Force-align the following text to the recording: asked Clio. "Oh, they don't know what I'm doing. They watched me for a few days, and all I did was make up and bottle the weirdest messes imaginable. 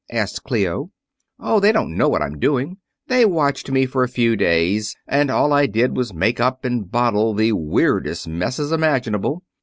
asked 0.11 0.43
Clio. 0.43 0.89
"Oh, 1.39 1.59
they 1.59 1.71
don't 1.71 1.95
know 1.95 2.09
what 2.09 2.23
I'm 2.23 2.39
doing. 2.39 2.77
They 3.07 3.23
watched 3.23 3.69
me 3.69 3.85
for 3.85 4.01
a 4.03 4.09
few 4.09 4.35
days, 4.35 4.95
and 5.07 5.29
all 5.29 5.53
I 5.53 5.67
did 5.67 5.95
was 5.95 6.11
make 6.11 6.39
up 6.39 6.65
and 6.65 6.89
bottle 6.89 7.35
the 7.35 7.51
weirdest 7.51 8.27
messes 8.27 8.71
imaginable. 8.71 9.43